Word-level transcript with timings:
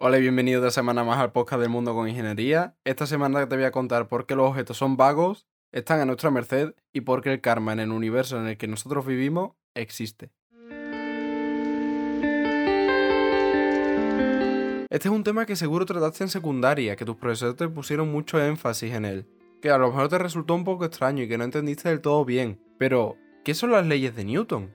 Hola 0.00 0.18
y 0.18 0.20
bienvenido 0.20 0.62
de 0.62 0.70
semana 0.70 1.02
más 1.02 1.18
al 1.18 1.32
podcast 1.32 1.60
del 1.60 1.70
mundo 1.70 1.92
con 1.92 2.08
ingeniería. 2.08 2.76
Esta 2.84 3.04
semana 3.04 3.48
te 3.48 3.56
voy 3.56 3.64
a 3.64 3.72
contar 3.72 4.06
por 4.06 4.26
qué 4.26 4.36
los 4.36 4.48
objetos 4.48 4.76
son 4.76 4.96
vagos, 4.96 5.48
están 5.72 5.98
a 5.98 6.04
nuestra 6.04 6.30
merced 6.30 6.76
y 6.92 7.00
por 7.00 7.20
qué 7.20 7.32
el 7.32 7.40
karma 7.40 7.72
en 7.72 7.80
el 7.80 7.90
universo 7.90 8.38
en 8.38 8.46
el 8.46 8.56
que 8.56 8.68
nosotros 8.68 9.04
vivimos 9.04 9.56
existe. 9.74 10.30
Este 14.88 15.08
es 15.08 15.12
un 15.12 15.24
tema 15.24 15.46
que 15.46 15.56
seguro 15.56 15.84
trataste 15.84 16.22
en 16.22 16.30
secundaria, 16.30 16.94
que 16.94 17.04
tus 17.04 17.16
profesores 17.16 17.56
te 17.56 17.68
pusieron 17.68 18.08
mucho 18.08 18.40
énfasis 18.40 18.94
en 18.94 19.04
él, 19.04 19.26
que 19.60 19.72
a 19.72 19.78
lo 19.78 19.88
mejor 19.88 20.08
te 20.08 20.18
resultó 20.18 20.54
un 20.54 20.62
poco 20.62 20.84
extraño 20.84 21.24
y 21.24 21.28
que 21.28 21.38
no 21.38 21.42
entendiste 21.42 21.88
del 21.88 22.00
todo 22.00 22.24
bien. 22.24 22.60
Pero, 22.78 23.16
¿qué 23.42 23.52
son 23.52 23.72
las 23.72 23.84
leyes 23.84 24.14
de 24.14 24.24
Newton? 24.24 24.72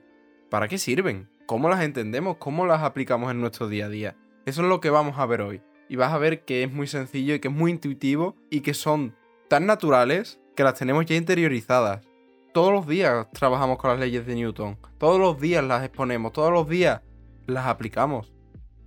¿Para 0.50 0.68
qué 0.68 0.76
sirven? 0.76 1.30
¿Cómo 1.46 1.70
las 1.70 1.82
entendemos? 1.82 2.36
¿Cómo 2.36 2.66
las 2.66 2.82
aplicamos 2.82 3.30
en 3.30 3.40
nuestro 3.40 3.68
día 3.68 3.86
a 3.86 3.88
día? 3.88 4.16
Eso 4.46 4.62
es 4.62 4.68
lo 4.68 4.80
que 4.80 4.90
vamos 4.90 5.18
a 5.18 5.26
ver 5.26 5.40
hoy. 5.40 5.62
Y 5.88 5.96
vas 5.96 6.12
a 6.12 6.18
ver 6.18 6.44
que 6.44 6.62
es 6.62 6.72
muy 6.72 6.86
sencillo 6.86 7.34
y 7.34 7.40
que 7.40 7.48
es 7.48 7.54
muy 7.54 7.70
intuitivo 7.70 8.36
y 8.50 8.60
que 8.60 8.74
son 8.74 9.16
tan 9.48 9.66
naturales 9.66 10.40
que 10.54 10.64
las 10.64 10.74
tenemos 10.74 11.06
ya 11.06 11.16
interiorizadas. 11.16 12.06
Todos 12.52 12.72
los 12.72 12.86
días 12.86 13.26
trabajamos 13.32 13.78
con 13.78 13.90
las 13.90 13.98
leyes 13.98 14.26
de 14.26 14.34
Newton. 14.34 14.78
Todos 14.98 15.18
los 15.18 15.40
días 15.40 15.64
las 15.64 15.84
exponemos. 15.84 16.32
Todos 16.32 16.52
los 16.52 16.68
días 16.68 17.00
las 17.46 17.66
aplicamos. 17.66 18.32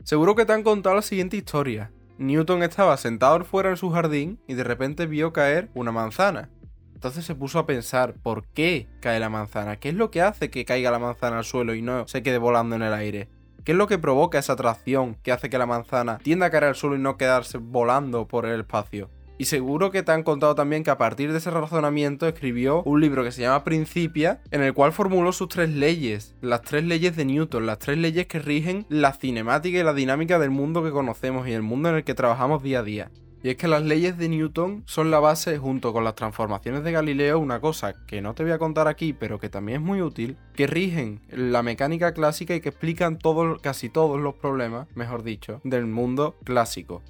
Seguro 0.04 0.36
que 0.36 0.46
te 0.46 0.54
han 0.54 0.64
contado 0.64 0.96
la 0.96 1.02
siguiente 1.02 1.38
historia. 1.38 1.92
Newton 2.18 2.64
estaba 2.64 2.96
sentado 2.98 3.44
fuera 3.44 3.70
en 3.70 3.78
su 3.78 3.90
jardín 3.92 4.40
y 4.48 4.54
de 4.54 4.64
repente 4.64 5.06
vio 5.06 5.34
caer 5.34 5.70
una 5.74 5.92
manzana. 5.92 6.50
Entonces 6.94 7.26
se 7.26 7.36
puso 7.36 7.60
a 7.60 7.68
pensar 7.68 8.16
por 8.24 8.48
qué 8.48 8.88
cae 9.02 9.20
la 9.20 9.30
manzana, 9.30 9.76
qué 9.76 9.90
es 9.90 9.96
lo 9.96 10.10
que 10.10 10.22
hace 10.22 10.50
que 10.50 10.66
caiga 10.66 10.90
la 10.90 10.98
manzana 10.98 11.38
al 11.38 11.44
suelo 11.44 11.76
y 11.76 11.82
no 11.82 12.08
se 12.08 12.24
quede 12.24 12.40
volando 12.40 12.76
en 12.76 12.82
el 12.82 12.94
aire. 12.94 13.30
¿Qué 13.68 13.74
es 13.74 13.78
lo 13.78 13.88
que 13.88 13.98
provoca 13.98 14.40
esa 14.40 14.54
atracción 14.54 15.16
que 15.24 15.34
hace 15.34 15.50
que 15.50 15.58
la 15.58 15.66
manzana 15.66 16.20
tienda 16.20 16.46
a 16.46 16.50
caer 16.50 16.64
al 16.64 16.76
suelo 16.76 16.96
y 16.96 17.00
no 17.00 17.18
quedarse 17.18 17.58
volando 17.58 18.26
por 18.26 18.46
el 18.46 18.62
espacio? 18.62 19.10
Y 19.38 19.44
seguro 19.44 19.92
que 19.92 20.04
te 20.04 20.14
han 20.14 20.24
contado 20.24 20.56
también 20.56 20.86
que 20.86 20.90
a 20.90 20.98
partir 20.98 21.34
de 21.34 21.40
ese 21.40 21.52
razonamiento 21.52 22.30
escribió 22.30 22.82
un 22.84 23.02
libro 23.02 23.26
que 23.26 23.34
se 23.34 23.42
llama 23.42 23.66
Principia, 23.66 24.40
en 24.52 24.64
el 24.64 24.74
cual 24.74 24.94
formuló 24.94 25.34
sus 25.34 25.50
tres 25.50 25.70
leyes, 25.70 26.34
las 26.40 26.62
tres 26.62 26.86
leyes 26.86 27.18
de 27.18 27.26
Newton, 27.26 27.66
las 27.66 27.80
tres 27.80 27.98
leyes 27.98 28.26
que 28.28 28.40
rigen 28.40 28.86
la 28.88 29.12
cinemática 29.12 29.78
y 29.78 29.84
la 29.84 29.94
dinámica 29.94 30.40
del 30.40 30.52
mundo 30.52 30.82
que 30.82 30.92
conocemos 30.92 31.46
y 31.46 31.52
el 31.52 31.62
mundo 31.62 31.90
en 31.90 31.96
el 31.96 32.04
que 32.06 32.16
trabajamos 32.16 32.64
día 32.64 32.80
a 32.80 32.84
día. 32.84 33.12
Y 33.44 33.50
es 33.50 33.58
que 33.58 33.68
las 33.68 33.84
leyes 33.84 34.18
de 34.18 34.30
Newton 34.30 34.84
son 34.88 35.12
la 35.12 35.20
base 35.20 35.58
junto 35.58 35.94
con 35.94 36.04
las 36.04 36.16
transformaciones 36.16 36.84
de 36.84 36.92
Galileo, 36.92 37.40
una 37.40 37.62
cosa 37.62 37.94
que 38.06 38.22
no 38.22 38.34
te 38.34 38.44
voy 38.44 38.52
a 38.52 38.58
contar 38.58 38.88
aquí, 38.88 39.14
pero 39.14 39.40
que 39.40 39.50
también 39.50 39.82
es 39.82 39.88
muy 39.88 40.02
útil, 40.02 40.38
que 40.56 40.66
rigen 40.66 41.22
la 41.30 41.62
mecánica 41.62 42.14
clásica 42.14 42.56
y 42.56 42.62
que 42.62 42.70
explican 42.70 43.20
casi 43.62 43.90
todos 43.90 44.20
los 44.20 44.36
problemas, 44.36 44.88
mejor 44.96 45.24
dicho, 45.24 45.62
del 45.64 45.86
mundo 45.86 46.36
clásico. 46.44 47.04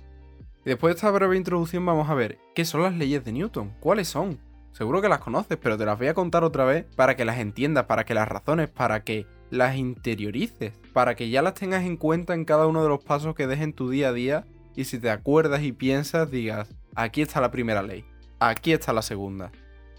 Después 0.65 0.93
de 0.93 0.97
esta 0.97 1.11
breve 1.11 1.37
introducción 1.37 1.85
vamos 1.85 2.09
a 2.09 2.13
ver 2.13 2.39
qué 2.53 2.65
son 2.65 2.83
las 2.83 2.93
leyes 2.93 3.23
de 3.23 3.31
Newton, 3.31 3.73
cuáles 3.79 4.09
son. 4.09 4.37
Seguro 4.73 5.01
que 5.01 5.09
las 5.09 5.19
conoces, 5.19 5.57
pero 5.57 5.77
te 5.77 5.85
las 5.85 5.97
voy 5.97 6.07
a 6.07 6.13
contar 6.13 6.43
otra 6.43 6.65
vez 6.65 6.85
para 6.95 7.15
que 7.15 7.23
las 7.23 7.39
entiendas, 7.39 7.85
para 7.85 8.03
que 8.03 8.13
las 8.13 8.27
razones, 8.27 8.69
para 8.69 9.03
que 9.03 9.25
las 9.49 9.77
interiorices, 9.77 10.73
para 10.91 11.15
que 11.15 11.29
ya 11.29 11.41
las 11.41 11.53
tengas 11.53 11.85
en 11.85 11.95
cuenta 11.95 12.33
en 12.33 12.43
cada 12.43 12.67
uno 12.67 12.83
de 12.83 12.89
los 12.89 13.01
pasos 13.01 13.33
que 13.33 13.47
des 13.47 13.61
en 13.61 13.71
tu 13.71 13.89
día 13.89 14.09
a 14.09 14.13
día 14.13 14.45
y 14.77 14.85
si 14.85 14.99
te 14.99 15.09
acuerdas 15.09 15.63
y 15.63 15.71
piensas, 15.73 16.29
digas, 16.29 16.69
aquí 16.95 17.23
está 17.23 17.41
la 17.41 17.49
primera 17.49 17.81
ley, 17.81 18.05
aquí 18.39 18.71
está 18.71 18.93
la 18.93 19.01
segunda, 19.01 19.51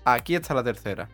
aquí 0.05 0.37
está 0.37 0.55
la 0.55 0.63
tercera. 0.63 1.11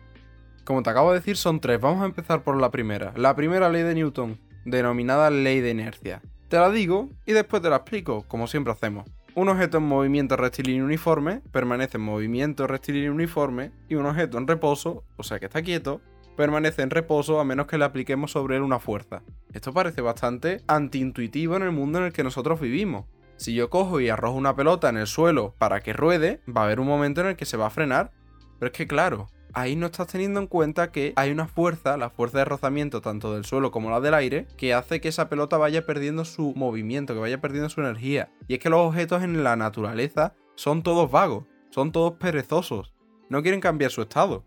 Como 0.63 0.83
te 0.83 0.91
acabo 0.91 1.11
de 1.11 1.19
decir, 1.19 1.35
son 1.35 1.59
tres. 1.59 1.81
Vamos 1.81 2.03
a 2.03 2.05
empezar 2.05 2.43
por 2.43 2.59
la 2.61 2.69
primera. 2.69 3.11
La 3.15 3.35
primera 3.35 3.69
ley 3.69 3.81
de 3.81 3.95
Newton, 3.95 4.39
denominada 4.65 5.31
ley 5.31 5.61
de 5.61 5.71
inercia. 5.71 6.21
Te 6.47 6.57
la 6.57 6.69
digo 6.69 7.09
y 7.25 7.33
después 7.33 7.61
te 7.61 7.69
la 7.69 7.77
explico, 7.77 8.23
como 8.27 8.47
siempre 8.47 8.71
hacemos. 8.71 9.05
Un 9.33 9.49
objeto 9.49 9.79
en 9.79 9.83
movimiento 9.83 10.37
rectilíneo 10.37 10.85
uniforme 10.85 11.41
permanece 11.51 11.97
en 11.97 12.03
movimiento 12.03 12.67
rectilíneo 12.67 13.11
uniforme 13.11 13.71
y 13.89 13.95
un 13.95 14.05
objeto 14.05 14.37
en 14.37 14.47
reposo, 14.47 15.03
o 15.17 15.23
sea 15.23 15.39
que 15.39 15.47
está 15.47 15.63
quieto, 15.63 16.01
permanece 16.37 16.83
en 16.83 16.91
reposo 16.91 17.39
a 17.39 17.45
menos 17.45 17.65
que 17.65 17.79
le 17.79 17.85
apliquemos 17.85 18.31
sobre 18.31 18.57
él 18.57 18.61
una 18.61 18.79
fuerza. 18.79 19.23
Esto 19.53 19.73
parece 19.73 20.01
bastante 20.01 20.61
antiintuitivo 20.67 21.55
en 21.55 21.63
el 21.63 21.71
mundo 21.71 21.97
en 21.97 22.05
el 22.05 22.13
que 22.13 22.23
nosotros 22.23 22.59
vivimos. 22.59 23.05
Si 23.37 23.53
yo 23.53 23.69
cojo 23.69 23.99
y 23.99 24.09
arrojo 24.09 24.37
una 24.37 24.55
pelota 24.55 24.89
en 24.89 24.97
el 24.97 25.07
suelo 25.07 25.55
para 25.57 25.81
que 25.81 25.93
ruede, 25.93 26.41
va 26.47 26.61
a 26.61 26.63
haber 26.65 26.79
un 26.79 26.87
momento 26.87 27.21
en 27.21 27.27
el 27.27 27.35
que 27.35 27.45
se 27.45 27.57
va 27.57 27.67
a 27.67 27.71
frenar. 27.71 28.11
Pero 28.59 28.71
es 28.71 28.77
que 28.77 28.87
claro, 28.87 29.27
ahí 29.53 29.75
no 29.75 29.87
estás 29.87 30.07
teniendo 30.07 30.39
en 30.39 30.47
cuenta 30.47 30.91
que 30.91 31.13
hay 31.15 31.31
una 31.31 31.47
fuerza, 31.47 31.97
la 31.97 32.09
fuerza 32.09 32.39
de 32.39 32.45
rozamiento 32.45 33.01
tanto 33.01 33.33
del 33.33 33.45
suelo 33.45 33.71
como 33.71 33.89
la 33.89 34.01
del 34.01 34.13
aire, 34.13 34.47
que 34.57 34.73
hace 34.73 35.01
que 35.01 35.07
esa 35.07 35.29
pelota 35.29 35.57
vaya 35.57 35.85
perdiendo 35.85 36.25
su 36.25 36.53
movimiento, 36.55 37.13
que 37.13 37.19
vaya 37.19 37.41
perdiendo 37.41 37.69
su 37.69 37.81
energía. 37.81 38.29
Y 38.47 38.55
es 38.55 38.59
que 38.59 38.69
los 38.69 38.81
objetos 38.81 39.23
en 39.23 39.43
la 39.43 39.55
naturaleza 39.55 40.33
son 40.55 40.83
todos 40.83 41.09
vagos, 41.09 41.45
son 41.69 41.91
todos 41.91 42.13
perezosos, 42.13 42.93
no 43.29 43.41
quieren 43.41 43.61
cambiar 43.61 43.91
su 43.91 44.01
estado. 44.01 44.45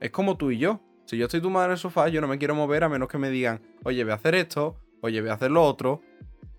Es 0.00 0.10
como 0.10 0.36
tú 0.36 0.50
y 0.50 0.58
yo. 0.58 0.80
Si 1.04 1.16
yo 1.16 1.26
estoy 1.26 1.40
tumbado 1.40 1.66
en 1.66 1.72
el 1.72 1.78
sofá, 1.78 2.08
yo 2.08 2.20
no 2.20 2.28
me 2.28 2.38
quiero 2.38 2.54
mover 2.54 2.84
a 2.84 2.88
menos 2.88 3.08
que 3.08 3.18
me 3.18 3.30
digan, 3.30 3.60
oye, 3.84 4.04
voy 4.04 4.12
a 4.12 4.16
hacer 4.16 4.34
esto, 4.34 4.76
oye, 5.00 5.20
voy 5.20 5.30
a 5.30 5.34
hacer 5.34 5.50
lo 5.50 5.62
otro. 5.64 6.00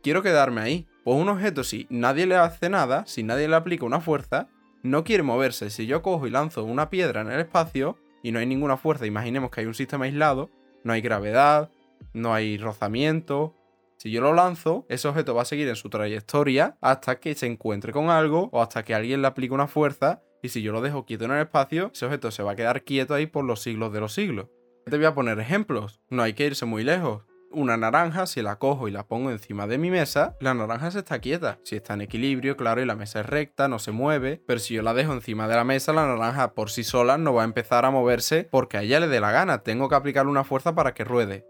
Quiero 0.01 0.21
quedarme 0.21 0.61
ahí. 0.61 0.87
Pues 1.03 1.17
un 1.17 1.27
objeto, 1.27 1.65
si 1.65 1.85
nadie 1.89 2.25
le 2.25 2.37
hace 2.37 2.69
nada, 2.69 3.05
si 3.05 3.23
nadie 3.23 3.49
le 3.49 3.57
aplica 3.57 3.85
una 3.85 3.99
fuerza, 3.99 4.47
no 4.83 5.03
quiere 5.03 5.21
moverse. 5.23 5.69
Si 5.69 5.85
yo 5.85 6.01
cojo 6.01 6.27
y 6.27 6.29
lanzo 6.29 6.63
una 6.63 6.89
piedra 6.89 7.21
en 7.21 7.31
el 7.31 7.41
espacio 7.41 7.97
y 8.21 8.31
no 8.31 8.39
hay 8.39 8.45
ninguna 8.45 8.77
fuerza, 8.77 9.05
imaginemos 9.05 9.51
que 9.51 9.61
hay 9.61 9.67
un 9.67 9.73
sistema 9.73 10.05
aislado, 10.05 10.49
no 10.85 10.93
hay 10.93 11.01
gravedad, 11.01 11.69
no 12.13 12.33
hay 12.33 12.57
rozamiento. 12.57 13.53
Si 13.97 14.11
yo 14.11 14.21
lo 14.21 14.33
lanzo, 14.33 14.85
ese 14.87 15.09
objeto 15.09 15.35
va 15.35 15.41
a 15.41 15.45
seguir 15.45 15.67
en 15.67 15.75
su 15.75 15.89
trayectoria 15.89 16.77
hasta 16.79 17.19
que 17.19 17.35
se 17.35 17.47
encuentre 17.47 17.91
con 17.91 18.09
algo 18.09 18.49
o 18.53 18.61
hasta 18.61 18.83
que 18.83 18.95
alguien 18.95 19.21
le 19.21 19.27
aplique 19.27 19.53
una 19.53 19.67
fuerza. 19.67 20.21
Y 20.41 20.49
si 20.49 20.61
yo 20.61 20.71
lo 20.71 20.81
dejo 20.81 21.05
quieto 21.05 21.25
en 21.25 21.31
el 21.31 21.41
espacio, 21.41 21.91
ese 21.93 22.05
objeto 22.05 22.31
se 22.31 22.43
va 22.43 22.53
a 22.53 22.55
quedar 22.55 22.83
quieto 22.83 23.13
ahí 23.13 23.25
por 23.25 23.43
los 23.43 23.61
siglos 23.61 23.91
de 23.91 23.99
los 23.99 24.13
siglos. 24.13 24.47
Te 24.85 24.95
voy 24.95 25.05
a 25.05 25.15
poner 25.15 25.39
ejemplos. 25.39 26.01
No 26.09 26.23
hay 26.23 26.33
que 26.33 26.45
irse 26.45 26.65
muy 26.65 26.83
lejos 26.83 27.23
una 27.53 27.77
naranja, 27.77 28.25
si 28.25 28.41
la 28.41 28.57
cojo 28.57 28.87
y 28.87 28.91
la 28.91 29.07
pongo 29.07 29.31
encima 29.31 29.67
de 29.67 29.77
mi 29.77 29.91
mesa, 29.91 30.35
la 30.39 30.53
naranja 30.53 30.91
se 30.91 30.99
está 30.99 31.19
quieta. 31.19 31.59
Si 31.63 31.75
está 31.75 31.93
en 31.93 32.01
equilibrio, 32.01 32.57
claro, 32.57 32.81
y 32.81 32.85
la 32.85 32.95
mesa 32.95 33.21
es 33.21 33.25
recta, 33.25 33.67
no 33.67 33.79
se 33.79 33.91
mueve. 33.91 34.41
Pero 34.45 34.59
si 34.59 34.73
yo 34.73 34.81
la 34.81 34.93
dejo 34.93 35.13
encima 35.13 35.47
de 35.47 35.55
la 35.55 35.63
mesa, 35.63 35.93
la 35.93 36.05
naranja 36.05 36.53
por 36.53 36.69
sí 36.69 36.83
sola 36.83 37.17
no 37.17 37.33
va 37.33 37.43
a 37.43 37.45
empezar 37.45 37.85
a 37.85 37.91
moverse 37.91 38.47
porque 38.51 38.77
a 38.77 38.81
ella 38.81 38.99
le 38.99 39.07
dé 39.07 39.19
la 39.19 39.31
gana. 39.31 39.59
Tengo 39.59 39.89
que 39.89 39.95
aplicarle 39.95 40.31
una 40.31 40.43
fuerza 40.43 40.75
para 40.75 40.93
que 40.93 41.03
ruede. 41.03 41.45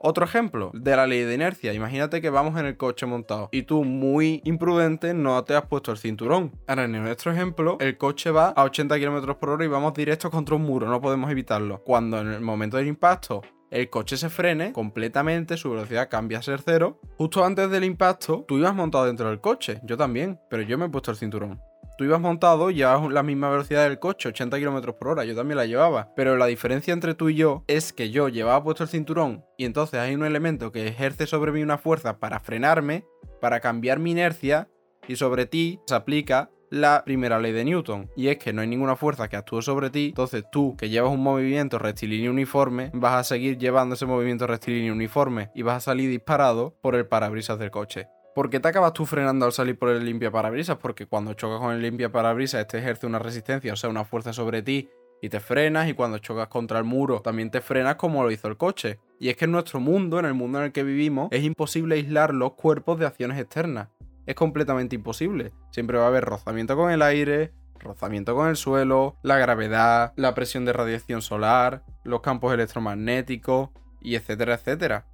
Otro 0.00 0.24
ejemplo 0.24 0.70
de 0.74 0.94
la 0.94 1.08
ley 1.08 1.22
de 1.22 1.34
inercia. 1.34 1.72
Imagínate 1.72 2.20
que 2.20 2.30
vamos 2.30 2.58
en 2.58 2.66
el 2.66 2.76
coche 2.76 3.04
montado 3.04 3.48
y 3.50 3.62
tú, 3.62 3.82
muy 3.82 4.40
imprudente, 4.44 5.12
no 5.12 5.42
te 5.42 5.56
has 5.56 5.66
puesto 5.66 5.90
el 5.90 5.98
cinturón. 5.98 6.52
Ahora, 6.68 6.84
en 6.84 6.92
nuestro 6.92 7.32
ejemplo, 7.32 7.76
el 7.80 7.98
coche 7.98 8.30
va 8.30 8.50
a 8.50 8.62
80 8.62 8.96
km 8.96 9.36
por 9.38 9.50
hora 9.50 9.64
y 9.64 9.68
vamos 9.68 9.94
directo 9.94 10.30
contra 10.30 10.54
un 10.54 10.62
muro, 10.62 10.88
no 10.88 11.00
podemos 11.00 11.30
evitarlo. 11.30 11.82
Cuando 11.82 12.20
en 12.20 12.28
el 12.28 12.40
momento 12.40 12.76
del 12.76 12.86
impacto 12.86 13.42
el 13.70 13.90
coche 13.90 14.16
se 14.16 14.30
frene 14.30 14.72
completamente, 14.72 15.56
su 15.56 15.70
velocidad 15.70 16.08
cambia 16.08 16.38
a 16.38 16.42
ser 16.42 16.60
cero. 16.64 17.00
Justo 17.16 17.44
antes 17.44 17.70
del 17.70 17.84
impacto, 17.84 18.44
tú 18.46 18.58
ibas 18.58 18.74
montado 18.74 19.06
dentro 19.06 19.28
del 19.28 19.40
coche, 19.40 19.80
yo 19.84 19.96
también, 19.96 20.38
pero 20.48 20.62
yo 20.62 20.78
me 20.78 20.86
he 20.86 20.88
puesto 20.88 21.10
el 21.10 21.16
cinturón. 21.16 21.60
Tú 21.98 22.04
ibas 22.04 22.20
montado, 22.20 22.70
llevabas 22.70 23.10
la 23.10 23.24
misma 23.24 23.50
velocidad 23.50 23.82
del 23.82 23.98
coche, 23.98 24.28
80 24.28 24.58
km 24.58 24.94
por 24.96 25.08
hora, 25.08 25.24
yo 25.24 25.34
también 25.34 25.56
la 25.56 25.66
llevaba. 25.66 26.12
Pero 26.14 26.36
la 26.36 26.46
diferencia 26.46 26.94
entre 26.94 27.14
tú 27.14 27.28
y 27.28 27.34
yo 27.34 27.64
es 27.66 27.92
que 27.92 28.10
yo 28.10 28.28
llevaba 28.28 28.62
puesto 28.62 28.84
el 28.84 28.88
cinturón 28.88 29.44
y 29.56 29.64
entonces 29.64 29.98
hay 29.98 30.14
un 30.14 30.24
elemento 30.24 30.70
que 30.70 30.86
ejerce 30.86 31.26
sobre 31.26 31.50
mí 31.50 31.60
una 31.60 31.76
fuerza 31.76 32.18
para 32.20 32.38
frenarme, 32.38 33.04
para 33.40 33.58
cambiar 33.58 33.98
mi 33.98 34.12
inercia, 34.12 34.68
y 35.08 35.16
sobre 35.16 35.46
ti 35.46 35.80
se 35.86 35.94
aplica 35.94 36.50
la 36.70 37.02
primera 37.04 37.38
ley 37.38 37.52
de 37.52 37.64
Newton, 37.64 38.10
y 38.16 38.28
es 38.28 38.38
que 38.38 38.52
no 38.52 38.60
hay 38.60 38.68
ninguna 38.68 38.96
fuerza 38.96 39.28
que 39.28 39.36
actúe 39.36 39.62
sobre 39.62 39.90
ti, 39.90 40.08
entonces 40.08 40.44
tú 40.50 40.76
que 40.76 40.88
llevas 40.88 41.12
un 41.12 41.22
movimiento 41.22 41.78
rectilíneo 41.78 42.30
uniforme, 42.30 42.90
vas 42.94 43.14
a 43.14 43.24
seguir 43.24 43.58
llevando 43.58 43.94
ese 43.94 44.06
movimiento 44.06 44.46
rectilíneo 44.46 44.92
uniforme 44.92 45.50
y 45.54 45.62
vas 45.62 45.76
a 45.76 45.80
salir 45.80 46.10
disparado 46.10 46.76
por 46.80 46.94
el 46.94 47.06
parabrisas 47.06 47.58
del 47.58 47.70
coche. 47.70 48.08
¿Por 48.34 48.50
qué 48.50 48.60
te 48.60 48.68
acabas 48.68 48.92
tú 48.92 49.04
frenando 49.04 49.46
al 49.46 49.52
salir 49.52 49.78
por 49.78 49.88
el 49.88 50.04
limpia 50.04 50.30
parabrisas? 50.30 50.76
Porque 50.76 51.06
cuando 51.06 51.34
chocas 51.34 51.58
con 51.58 51.74
el 51.74 51.82
limpia 51.82 52.12
parabrisas, 52.12 52.60
este 52.60 52.78
ejerce 52.78 53.06
una 53.06 53.18
resistencia, 53.18 53.72
o 53.72 53.76
sea, 53.76 53.90
una 53.90 54.04
fuerza 54.04 54.32
sobre 54.32 54.62
ti 54.62 54.88
y 55.20 55.28
te 55.28 55.40
frenas 55.40 55.88
y 55.88 55.94
cuando 55.94 56.18
chocas 56.18 56.46
contra 56.46 56.78
el 56.78 56.84
muro 56.84 57.20
también 57.20 57.50
te 57.50 57.60
frenas 57.60 57.96
como 57.96 58.22
lo 58.22 58.30
hizo 58.30 58.46
el 58.46 58.56
coche. 58.56 59.00
Y 59.18 59.30
es 59.30 59.36
que 59.36 59.46
en 59.46 59.52
nuestro 59.52 59.80
mundo, 59.80 60.20
en 60.20 60.26
el 60.26 60.34
mundo 60.34 60.58
en 60.58 60.66
el 60.66 60.72
que 60.72 60.84
vivimos, 60.84 61.28
es 61.32 61.42
imposible 61.42 61.96
aislar 61.96 62.32
los 62.32 62.52
cuerpos 62.52 63.00
de 63.00 63.06
acciones 63.06 63.40
externas 63.40 63.88
es 64.28 64.34
completamente 64.34 64.94
imposible. 64.94 65.52
Siempre 65.70 65.96
va 65.96 66.04
a 66.04 66.08
haber 66.08 66.26
rozamiento 66.26 66.76
con 66.76 66.90
el 66.90 67.00
aire, 67.00 67.50
rozamiento 67.80 68.34
con 68.34 68.48
el 68.48 68.56
suelo, 68.56 69.16
la 69.22 69.38
gravedad, 69.38 70.12
la 70.16 70.34
presión 70.34 70.66
de 70.66 70.74
radiación 70.74 71.22
solar, 71.22 71.82
los 72.04 72.20
campos 72.20 72.52
electromagnéticos, 72.52 73.70
y 74.02 74.16
etcétera, 74.16 74.54
etcétera. 74.54 75.06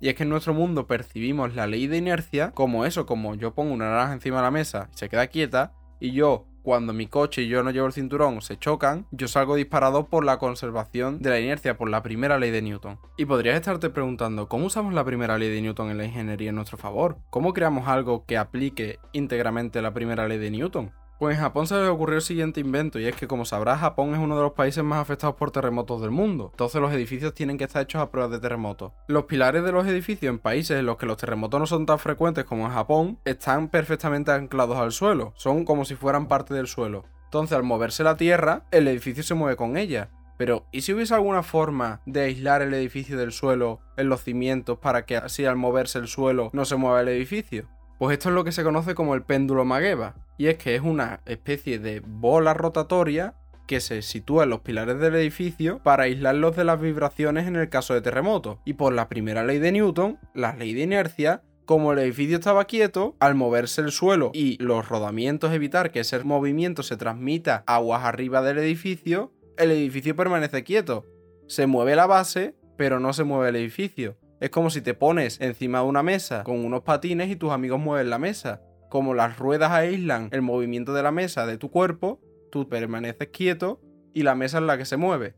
Y 0.00 0.08
es 0.08 0.14
que 0.14 0.22
en 0.22 0.30
nuestro 0.30 0.54
mundo 0.54 0.86
percibimos 0.86 1.54
la 1.54 1.66
ley 1.66 1.86
de 1.86 1.98
inercia 1.98 2.52
como 2.52 2.86
eso, 2.86 3.04
como 3.04 3.34
yo 3.34 3.54
pongo 3.54 3.74
una 3.74 3.90
naranja 3.90 4.14
encima 4.14 4.38
de 4.38 4.42
la 4.44 4.50
mesa 4.50 4.88
y 4.90 4.96
se 4.96 5.10
queda 5.10 5.26
quieta, 5.26 5.74
y 6.00 6.12
yo 6.12 6.46
cuando 6.66 6.92
mi 6.92 7.06
coche 7.06 7.42
y 7.42 7.48
yo 7.48 7.62
no 7.62 7.70
llevo 7.70 7.86
el 7.86 7.92
cinturón 7.92 8.42
se 8.42 8.58
chocan, 8.58 9.06
yo 9.12 9.28
salgo 9.28 9.54
disparado 9.54 10.08
por 10.08 10.24
la 10.24 10.40
conservación 10.40 11.20
de 11.22 11.30
la 11.30 11.38
inercia, 11.38 11.76
por 11.76 11.88
la 11.88 12.02
primera 12.02 12.40
ley 12.40 12.50
de 12.50 12.60
Newton. 12.60 12.98
Y 13.16 13.24
podrías 13.24 13.54
estarte 13.54 13.88
preguntando, 13.88 14.48
¿cómo 14.48 14.66
usamos 14.66 14.92
la 14.92 15.04
primera 15.04 15.38
ley 15.38 15.48
de 15.48 15.62
Newton 15.62 15.90
en 15.90 15.98
la 15.98 16.06
ingeniería 16.06 16.48
en 16.48 16.56
nuestro 16.56 16.76
favor? 16.76 17.18
¿Cómo 17.30 17.52
creamos 17.52 17.86
algo 17.86 18.24
que 18.26 18.36
aplique 18.36 18.98
íntegramente 19.12 19.80
la 19.80 19.94
primera 19.94 20.26
ley 20.26 20.38
de 20.38 20.50
Newton? 20.50 20.90
Pues 21.18 21.36
en 21.36 21.42
Japón 21.42 21.66
se 21.66 21.74
les 21.74 21.88
ocurrió 21.88 22.16
el 22.16 22.22
siguiente 22.22 22.60
invento, 22.60 22.98
y 22.98 23.06
es 23.06 23.16
que 23.16 23.26
como 23.26 23.46
sabrás, 23.46 23.80
Japón 23.80 24.12
es 24.14 24.20
uno 24.20 24.36
de 24.36 24.42
los 24.42 24.52
países 24.52 24.84
más 24.84 25.00
afectados 25.00 25.36
por 25.36 25.50
terremotos 25.50 26.02
del 26.02 26.10
mundo. 26.10 26.50
Entonces 26.52 26.80
los 26.80 26.92
edificios 26.92 27.32
tienen 27.32 27.56
que 27.56 27.64
estar 27.64 27.82
hechos 27.82 28.02
a 28.02 28.10
pruebas 28.10 28.32
de 28.32 28.40
terremotos. 28.40 28.92
Los 29.06 29.24
pilares 29.24 29.64
de 29.64 29.72
los 29.72 29.86
edificios 29.86 30.28
en 30.30 30.38
países 30.38 30.78
en 30.78 30.84
los 30.84 30.98
que 30.98 31.06
los 31.06 31.16
terremotos 31.16 31.58
no 31.58 31.66
son 31.66 31.86
tan 31.86 31.98
frecuentes 31.98 32.44
como 32.44 32.66
en 32.66 32.72
Japón, 32.72 33.18
están 33.24 33.68
perfectamente 33.68 34.30
anclados 34.30 34.76
al 34.76 34.92
suelo. 34.92 35.32
Son 35.36 35.64
como 35.64 35.86
si 35.86 35.94
fueran 35.94 36.28
parte 36.28 36.52
del 36.52 36.66
suelo. 36.66 37.04
Entonces 37.24 37.56
al 37.56 37.62
moverse 37.62 38.04
la 38.04 38.16
tierra, 38.16 38.64
el 38.70 38.86
edificio 38.86 39.22
se 39.22 39.34
mueve 39.34 39.56
con 39.56 39.76
ella. 39.76 40.10
Pero, 40.36 40.66
¿y 40.70 40.82
si 40.82 40.92
hubiese 40.92 41.14
alguna 41.14 41.42
forma 41.42 42.02
de 42.04 42.20
aislar 42.20 42.60
el 42.60 42.74
edificio 42.74 43.16
del 43.16 43.32
suelo 43.32 43.80
en 43.96 44.08
los 44.08 44.22
cimientos 44.22 44.78
para 44.78 45.06
que 45.06 45.16
así 45.16 45.46
al 45.46 45.56
moverse 45.56 45.98
el 45.98 46.08
suelo 46.08 46.50
no 46.52 46.66
se 46.66 46.76
mueva 46.76 47.00
el 47.00 47.08
edificio? 47.08 47.68
Pues 47.98 48.18
esto 48.18 48.28
es 48.28 48.34
lo 48.34 48.44
que 48.44 48.52
se 48.52 48.62
conoce 48.62 48.94
como 48.94 49.14
el 49.14 49.22
péndulo 49.22 49.64
Mageva, 49.64 50.16
y 50.36 50.48
es 50.48 50.58
que 50.58 50.74
es 50.74 50.82
una 50.82 51.20
especie 51.24 51.78
de 51.78 52.00
bola 52.00 52.52
rotatoria 52.52 53.34
que 53.66 53.80
se 53.80 54.02
sitúa 54.02 54.44
en 54.44 54.50
los 54.50 54.60
pilares 54.60 54.98
del 55.00 55.14
edificio 55.14 55.80
para 55.82 56.04
aislarlos 56.04 56.54
de 56.56 56.64
las 56.64 56.80
vibraciones 56.80 57.46
en 57.46 57.56
el 57.56 57.68
caso 57.68 57.94
de 57.94 58.02
terremoto. 58.02 58.60
Y 58.64 58.74
por 58.74 58.92
la 58.92 59.08
primera 59.08 59.44
ley 59.44 59.58
de 59.58 59.72
Newton, 59.72 60.18
la 60.34 60.54
ley 60.54 60.74
de 60.74 60.82
inercia, 60.82 61.42
como 61.64 61.92
el 61.92 61.98
edificio 61.98 62.36
estaba 62.36 62.66
quieto, 62.66 63.16
al 63.18 63.34
moverse 63.34 63.80
el 63.80 63.90
suelo 63.90 64.30
y 64.34 64.62
los 64.62 64.88
rodamientos 64.88 65.52
evitar 65.52 65.90
que 65.90 66.00
ese 66.00 66.22
movimiento 66.22 66.82
se 66.82 66.96
transmita 66.96 67.64
aguas 67.66 68.04
arriba 68.04 68.42
del 68.42 68.58
edificio, 68.58 69.32
el 69.56 69.70
edificio 69.70 70.14
permanece 70.14 70.62
quieto. 70.62 71.06
Se 71.48 71.66
mueve 71.66 71.96
la 71.96 72.06
base, 72.06 72.54
pero 72.76 73.00
no 73.00 73.12
se 73.14 73.24
mueve 73.24 73.48
el 73.48 73.56
edificio. 73.56 74.16
Es 74.40 74.50
como 74.50 74.68
si 74.70 74.82
te 74.82 74.92
pones 74.92 75.40
encima 75.40 75.80
de 75.80 75.86
una 75.86 76.02
mesa 76.02 76.44
con 76.44 76.64
unos 76.64 76.82
patines 76.82 77.30
y 77.30 77.36
tus 77.36 77.52
amigos 77.52 77.80
mueven 77.80 78.10
la 78.10 78.18
mesa. 78.18 78.62
Como 78.90 79.14
las 79.14 79.38
ruedas 79.38 79.72
aíslan 79.72 80.28
el 80.32 80.42
movimiento 80.42 80.92
de 80.92 81.02
la 81.02 81.10
mesa 81.10 81.46
de 81.46 81.56
tu 81.56 81.70
cuerpo, 81.70 82.20
tú 82.52 82.68
permaneces 82.68 83.28
quieto 83.28 83.80
y 84.12 84.22
la 84.22 84.34
mesa 84.34 84.58
es 84.58 84.64
la 84.64 84.76
que 84.76 84.84
se 84.84 84.96
mueve. 84.96 85.34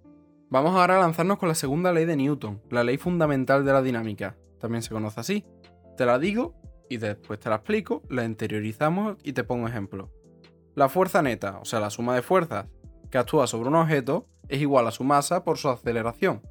Vamos 0.50 0.74
ahora 0.74 0.96
a 0.96 1.00
lanzarnos 1.00 1.38
con 1.38 1.48
la 1.48 1.54
segunda 1.54 1.92
ley 1.92 2.06
de 2.06 2.16
Newton, 2.16 2.62
la 2.70 2.82
ley 2.82 2.96
fundamental 2.96 3.64
de 3.64 3.72
la 3.72 3.82
dinámica. 3.82 4.36
También 4.58 4.82
se 4.82 4.90
conoce 4.90 5.20
así. 5.20 5.44
Te 5.96 6.04
la 6.04 6.18
digo 6.18 6.54
y 6.88 6.96
después 6.96 7.38
te 7.38 7.50
la 7.50 7.56
explico, 7.56 8.02
la 8.08 8.24
interiorizamos 8.24 9.16
y 9.22 9.32
te 9.32 9.44
pongo 9.44 9.68
ejemplo. 9.68 10.10
La 10.74 10.88
fuerza 10.88 11.22
neta, 11.22 11.58
o 11.60 11.64
sea, 11.64 11.80
la 11.80 11.90
suma 11.90 12.14
de 12.14 12.22
fuerzas 12.22 12.66
que 13.10 13.18
actúa 13.18 13.46
sobre 13.46 13.68
un 13.68 13.76
objeto, 13.76 14.26
es 14.48 14.60
igual 14.60 14.86
a 14.86 14.90
su 14.90 15.04
masa 15.04 15.44
por 15.44 15.58
su 15.58 15.68
aceleración. 15.68 16.42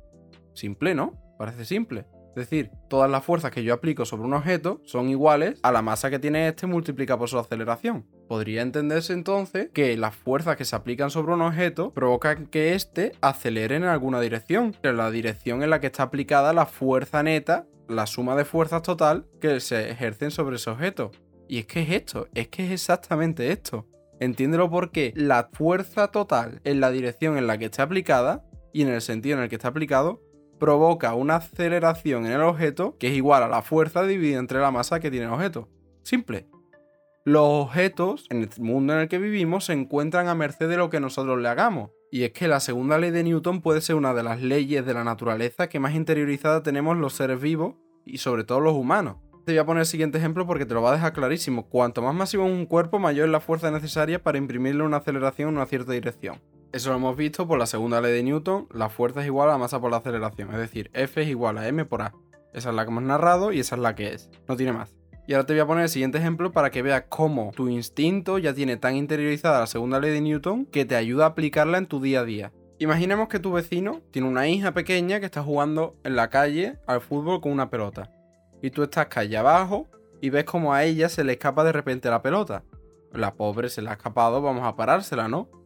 Simple, 0.54 0.96
¿no? 0.96 1.14
Parece 1.38 1.66
simple. 1.66 2.06
Es 2.38 2.52
decir, 2.52 2.70
todas 2.88 3.10
las 3.10 3.26
fuerzas 3.26 3.50
que 3.50 3.64
yo 3.64 3.74
aplico 3.74 4.06
sobre 4.06 4.28
un 4.28 4.36
objeto 4.36 4.80
son 4.84 5.10
iguales 5.10 5.60
a 5.64 5.72
la 5.72 5.82
masa 5.82 6.12
que 6.12 6.20
tiene 6.20 6.48
este 6.48 6.68
multiplicada 6.68 7.18
por 7.18 7.30
su 7.30 7.40
aceleración. 7.40 8.06
Podría 8.28 8.62
entenderse 8.62 9.14
entonces 9.14 9.72
que 9.74 9.98
las 9.98 10.16
fuerzas 10.16 10.56
que 10.56 10.64
se 10.64 10.76
aplican 10.76 11.10
sobre 11.10 11.34
un 11.34 11.42
objeto 11.42 11.92
provocan 11.96 12.46
que 12.46 12.76
éste 12.76 13.14
acelere 13.22 13.78
en 13.78 13.86
alguna 13.86 14.22
dirección, 14.22 14.76
en 14.84 14.98
la 14.98 15.10
dirección 15.10 15.64
en 15.64 15.72
la 15.72 15.82
que 15.82 15.88
está 15.88 16.04
aplicada 16.04 16.54
la 16.54 16.68
fuerza 16.68 17.24
neta, 17.24 17.66
la 17.90 18.06
suma 18.06 18.36
de 18.36 18.46
fuerzas 18.46 18.84
total 18.84 19.26
que 19.42 19.60
se 19.60 19.90
ejercen 19.90 20.30
sobre 20.30 20.58
ese 20.58 20.70
objeto. 20.70 21.10
Y 21.48 21.58
es 21.58 21.66
que 21.66 21.82
es 21.82 21.90
esto, 21.90 22.28
es 22.36 22.50
que 22.50 22.68
es 22.68 22.72
exactamente 22.72 23.52
esto. 23.52 23.88
Entiéndelo 24.20 24.70
porque 24.70 25.12
la 25.16 25.50
fuerza 25.54 26.10
total 26.10 26.62
en 26.66 26.82
la 26.82 26.92
dirección 26.92 27.36
en 27.36 27.48
la 27.48 27.58
que 27.58 27.66
está 27.66 27.82
aplicada 27.82 28.44
y 28.74 28.84
en 28.84 28.90
el 28.90 29.02
sentido 29.02 29.38
en 29.38 29.44
el 29.44 29.50
que 29.50 29.56
está 29.56 29.70
aplicado 29.70 30.22
provoca 30.58 31.14
una 31.14 31.38
aceleración 31.38 32.26
en 32.26 32.34
el 32.34 32.42
objeto 32.42 32.96
que 33.00 33.08
es 33.08 33.14
igual 33.14 33.44
a 33.44 33.48
la 33.48 33.62
fuerza 33.62 34.04
dividida 34.04 34.40
entre 34.40 34.60
la 34.60 34.72
masa 34.72 35.00
que 35.00 35.12
tiene 35.12 35.28
el 35.28 35.34
objeto. 35.34 35.70
Simple. 36.04 36.48
Los 37.26 37.44
objetos 37.44 38.26
en 38.30 38.44
el 38.44 38.50
mundo 38.60 38.94
en 38.94 39.00
el 39.00 39.08
que 39.10 39.18
vivimos 39.18 39.66
se 39.66 39.74
encuentran 39.74 40.30
a 40.30 40.36
merced 40.36 40.70
de 40.70 40.78
lo 40.78 40.90
que 40.90 41.02
nosotros 41.02 41.42
le 41.42 41.50
hagamos. 41.50 41.92
Y 42.10 42.24
es 42.24 42.32
que 42.32 42.48
la 42.48 42.62
segunda 42.62 42.98
ley 42.98 43.12
de 43.12 43.24
Newton 43.24 43.62
puede 43.62 43.82
ser 43.82 43.96
una 43.96 44.14
de 44.14 44.24
las 44.24 44.42
leyes 44.42 44.86
de 44.86 44.94
la 44.94 45.04
naturaleza 45.04 45.68
que 45.68 45.80
más 45.80 45.94
interiorizada 45.94 46.64
tenemos 46.64 46.96
los 46.98 47.14
seres 47.14 47.42
vivos 47.42 47.76
y 48.06 48.20
sobre 48.20 48.46
todo 48.46 48.62
los 48.62 48.76
humanos. 48.76 49.18
Te 49.46 49.52
voy 49.52 49.60
a 49.60 49.66
poner 49.66 49.82
el 49.82 49.88
siguiente 49.88 50.18
ejemplo 50.18 50.48
porque 50.48 50.66
te 50.66 50.74
lo 50.74 50.82
va 50.82 50.92
a 50.92 50.96
dejar 50.96 51.14
clarísimo. 51.14 51.68
Cuanto 51.68 52.02
más 52.02 52.16
masivo 52.16 52.46
es 52.46 52.52
un 52.52 52.66
cuerpo, 52.66 53.00
mayor 53.00 53.26
es 53.26 53.32
la 53.32 53.42
fuerza 53.42 53.72
necesaria 53.72 54.24
para 54.24 54.38
imprimirle 54.38 54.84
una 54.84 54.98
aceleración 54.98 55.50
en 55.50 55.56
una 55.56 55.66
cierta 55.66 55.92
dirección. 55.92 56.42
Eso 56.78 56.92
lo 56.92 56.98
hemos 56.98 57.18
visto 57.18 57.48
por 57.48 57.58
la 57.58 57.66
segunda 57.66 58.02
ley 58.02 58.14
de 58.14 58.22
Newton, 58.22 58.68
la 58.72 58.90
fuerza 58.90 59.22
es 59.22 59.26
igual 59.26 59.50
a 59.50 59.54
la 59.54 59.58
masa 59.58 59.82
por 59.82 59.90
la 59.90 59.98
aceleración, 59.98 60.52
es 60.52 60.60
decir, 60.60 60.92
F 60.94 61.20
es 61.20 61.28
igual 61.28 61.58
a 61.58 61.68
m 61.68 61.86
por 61.86 62.04
a. 62.04 62.14
Esa 62.54 62.70
es 62.70 62.76
la 62.76 62.86
que 62.86 62.92
hemos 62.92 63.02
narrado 63.02 63.52
y 63.52 63.60
esa 63.60 63.78
es 63.78 63.82
la 63.82 63.96
que 63.96 64.14
es, 64.14 64.30
no 64.48 64.56
tiene 64.56 64.74
más. 64.74 64.96
Y 65.26 65.34
ahora 65.34 65.48
te 65.48 65.54
voy 65.54 65.62
a 65.62 65.66
poner 65.66 65.86
el 65.86 65.90
siguiente 65.90 66.20
ejemplo 66.20 66.52
para 66.52 66.70
que 66.70 66.84
veas 66.84 67.06
cómo 67.10 67.52
tu 67.56 67.68
instinto 67.68 68.38
ya 68.38 68.54
tiene 68.54 68.78
tan 68.78 68.96
interiorizada 68.96 69.62
la 69.62 69.66
segunda 69.66 70.00
ley 70.00 70.12
de 70.12 70.22
Newton 70.22 70.68
que 70.68 70.86
te 70.86 70.96
ayuda 70.96 71.24
a 71.24 71.30
aplicarla 71.30 71.80
en 71.80 71.88
tu 71.88 72.00
día 72.00 72.20
a 72.20 72.26
día. 72.26 72.54
Imaginemos 72.78 73.28
que 73.28 73.40
tu 73.40 73.54
vecino 73.54 74.04
tiene 74.12 74.28
una 74.28 74.48
hija 74.48 74.76
pequeña 74.76 75.20
que 75.20 75.26
está 75.26 75.42
jugando 75.42 75.96
en 76.04 76.16
la 76.16 76.30
calle 76.30 76.78
al 76.86 77.02
fútbol 77.02 77.42
con 77.42 77.54
una 77.54 77.72
pelota. 77.72 78.12
Y 78.62 78.70
tú 78.70 78.84
estás 78.84 79.08
calle 79.08 79.36
abajo 79.36 79.88
y 80.22 80.30
ves 80.30 80.44
como 80.44 80.76
a 80.76 80.84
ella 80.84 81.10
se 81.10 81.24
le 81.24 81.32
escapa 81.32 81.64
de 81.64 81.72
repente 81.72 82.08
la 82.12 82.22
pelota. 82.22 82.64
La 83.14 83.34
pobre 83.34 83.70
se 83.70 83.82
le 83.82 83.90
ha 83.90 83.94
escapado, 83.94 84.44
vamos 84.44 84.64
a 84.64 84.76
parársela, 84.76 85.28
¿no? 85.28 85.57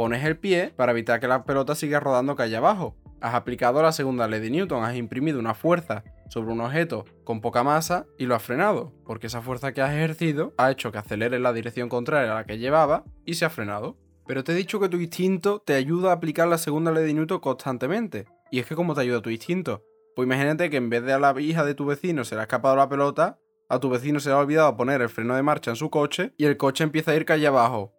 Pones 0.00 0.24
el 0.24 0.38
pie 0.38 0.72
para 0.74 0.92
evitar 0.92 1.20
que 1.20 1.28
la 1.28 1.44
pelota 1.44 1.74
siga 1.74 2.00
rodando 2.00 2.34
calle 2.34 2.56
abajo. 2.56 2.96
Has 3.20 3.34
aplicado 3.34 3.82
la 3.82 3.92
segunda 3.92 4.26
ley 4.26 4.40
de 4.40 4.48
Newton, 4.48 4.82
has 4.82 4.96
imprimido 4.96 5.38
una 5.38 5.52
fuerza 5.52 6.04
sobre 6.30 6.54
un 6.54 6.62
objeto 6.62 7.04
con 7.22 7.42
poca 7.42 7.62
masa 7.62 8.06
y 8.16 8.24
lo 8.24 8.34
has 8.34 8.42
frenado, 8.42 8.94
porque 9.04 9.26
esa 9.26 9.42
fuerza 9.42 9.74
que 9.74 9.82
has 9.82 9.92
ejercido 9.92 10.54
ha 10.56 10.70
hecho 10.70 10.90
que 10.90 10.96
acelere 10.96 11.36
en 11.36 11.42
la 11.42 11.52
dirección 11.52 11.90
contraria 11.90 12.32
a 12.32 12.36
la 12.36 12.46
que 12.46 12.56
llevaba 12.56 13.04
y 13.26 13.34
se 13.34 13.44
ha 13.44 13.50
frenado. 13.50 13.98
Pero 14.26 14.42
te 14.42 14.52
he 14.52 14.54
dicho 14.54 14.80
que 14.80 14.88
tu 14.88 14.96
instinto 14.96 15.60
te 15.60 15.74
ayuda 15.74 16.12
a 16.12 16.14
aplicar 16.14 16.48
la 16.48 16.56
segunda 16.56 16.92
ley 16.92 17.04
de 17.04 17.12
Newton 17.12 17.40
constantemente. 17.40 18.24
Y 18.50 18.58
es 18.58 18.64
que 18.64 18.76
¿cómo 18.76 18.94
te 18.94 19.02
ayuda 19.02 19.20
tu 19.20 19.28
instinto? 19.28 19.84
Pues 20.16 20.24
imagínate 20.24 20.70
que 20.70 20.78
en 20.78 20.88
vez 20.88 21.04
de 21.04 21.12
a 21.12 21.18
la 21.18 21.38
hija 21.38 21.62
de 21.66 21.74
tu 21.74 21.84
vecino 21.84 22.24
se 22.24 22.36
le 22.36 22.40
ha 22.40 22.44
escapado 22.44 22.74
la 22.74 22.88
pelota, 22.88 23.38
a 23.68 23.78
tu 23.80 23.90
vecino 23.90 24.18
se 24.18 24.30
le 24.30 24.36
ha 24.36 24.38
olvidado 24.38 24.78
poner 24.78 25.02
el 25.02 25.10
freno 25.10 25.36
de 25.36 25.42
marcha 25.42 25.72
en 25.72 25.76
su 25.76 25.90
coche 25.90 26.32
y 26.38 26.46
el 26.46 26.56
coche 26.56 26.84
empieza 26.84 27.10
a 27.10 27.16
ir 27.16 27.26
calle 27.26 27.46
abajo. 27.46 27.92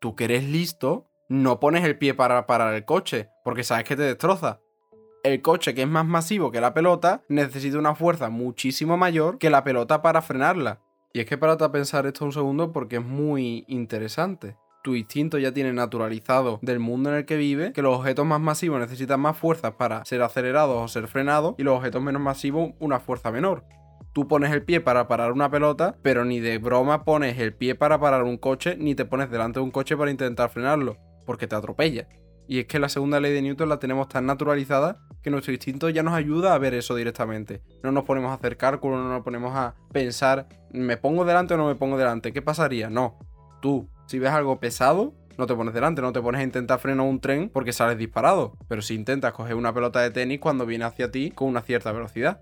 Tú 0.00 0.16
que 0.16 0.24
eres 0.24 0.42
listo, 0.42 1.06
no 1.28 1.58
pones 1.58 1.84
el 1.84 1.98
pie 1.98 2.14
para 2.14 2.46
parar 2.46 2.74
el 2.74 2.84
coche, 2.84 3.28
porque 3.44 3.64
sabes 3.64 3.84
que 3.84 3.96
te 3.96 4.02
destroza. 4.02 4.60
El 5.24 5.42
coche, 5.42 5.74
que 5.74 5.82
es 5.82 5.88
más 5.88 6.06
masivo 6.06 6.52
que 6.52 6.60
la 6.60 6.72
pelota, 6.72 7.22
necesita 7.28 7.78
una 7.78 7.96
fuerza 7.96 8.30
muchísimo 8.30 8.96
mayor 8.96 9.38
que 9.38 9.50
la 9.50 9.64
pelota 9.64 10.02
para 10.02 10.22
frenarla. 10.22 10.80
Y 11.12 11.20
es 11.20 11.26
que 11.26 11.36
párate 11.36 11.64
a 11.64 11.72
pensar 11.72 12.06
esto 12.06 12.24
un 12.24 12.32
segundo 12.32 12.72
porque 12.72 12.96
es 12.96 13.04
muy 13.04 13.64
interesante. 13.66 14.56
Tu 14.84 14.94
instinto 14.94 15.38
ya 15.38 15.52
tiene 15.52 15.72
naturalizado 15.72 16.60
del 16.62 16.78
mundo 16.78 17.10
en 17.10 17.16
el 17.16 17.24
que 17.24 17.36
vive 17.36 17.72
que 17.72 17.82
los 17.82 17.98
objetos 17.98 18.24
más 18.24 18.40
masivos 18.40 18.78
necesitan 18.78 19.18
más 19.18 19.36
fuerzas 19.36 19.72
para 19.72 20.04
ser 20.04 20.22
acelerados 20.22 20.80
o 20.80 20.86
ser 20.86 21.08
frenados 21.08 21.56
y 21.58 21.64
los 21.64 21.76
objetos 21.76 22.00
menos 22.00 22.22
masivos 22.22 22.70
una 22.78 23.00
fuerza 23.00 23.32
menor 23.32 23.64
tú 24.12 24.28
pones 24.28 24.50
el 24.50 24.62
pie 24.62 24.80
para 24.80 25.08
parar 25.08 25.30
una 25.30 25.50
pelota, 25.50 25.98
pero 26.00 26.24
ni 26.24 26.40
de 26.40 26.56
broma 26.56 27.04
pones 27.04 27.38
el 27.38 27.52
pie 27.52 27.74
para 27.74 28.00
parar 28.00 28.22
un 28.22 28.38
coche, 28.38 28.74
ni 28.78 28.94
te 28.94 29.04
pones 29.04 29.30
delante 29.30 29.60
de 29.60 29.64
un 29.64 29.70
coche 29.70 29.94
para 29.94 30.10
intentar 30.10 30.48
frenarlo 30.48 30.96
porque 31.26 31.46
te 31.46 31.54
atropella. 31.54 32.08
Y 32.48 32.60
es 32.60 32.66
que 32.66 32.78
la 32.78 32.88
segunda 32.88 33.20
ley 33.20 33.32
de 33.32 33.42
Newton 33.42 33.68
la 33.68 33.78
tenemos 33.78 34.08
tan 34.08 34.24
naturalizada 34.24 35.00
que 35.22 35.30
nuestro 35.30 35.52
instinto 35.52 35.88
ya 35.88 36.02
nos 36.02 36.14
ayuda 36.14 36.54
a 36.54 36.58
ver 36.58 36.74
eso 36.74 36.94
directamente. 36.94 37.60
No 37.82 37.90
nos 37.90 38.04
ponemos 38.04 38.30
a 38.30 38.34
hacer 38.34 38.56
cálculos, 38.56 39.02
no 39.02 39.08
nos 39.08 39.24
ponemos 39.24 39.54
a 39.54 39.74
pensar, 39.92 40.46
¿me 40.70 40.96
pongo 40.96 41.24
delante 41.24 41.54
o 41.54 41.56
no 41.56 41.66
me 41.66 41.74
pongo 41.74 41.98
delante? 41.98 42.32
¿Qué 42.32 42.42
pasaría? 42.42 42.88
No. 42.88 43.18
Tú, 43.60 43.88
si 44.06 44.20
ves 44.20 44.30
algo 44.30 44.60
pesado, 44.60 45.12
no 45.38 45.46
te 45.46 45.54
pones 45.54 45.74
delante, 45.74 46.00
no 46.02 46.12
te 46.12 46.22
pones 46.22 46.40
a 46.40 46.44
intentar 46.44 46.78
frenar 46.78 47.06
un 47.06 47.20
tren 47.20 47.50
porque 47.50 47.72
sales 47.72 47.98
disparado. 47.98 48.56
Pero 48.68 48.80
si 48.80 48.94
intentas 48.94 49.32
coger 49.32 49.56
una 49.56 49.74
pelota 49.74 50.00
de 50.00 50.10
tenis 50.10 50.38
cuando 50.38 50.66
viene 50.66 50.84
hacia 50.84 51.10
ti 51.10 51.32
con 51.32 51.48
una 51.48 51.62
cierta 51.62 51.90
velocidad. 51.90 52.40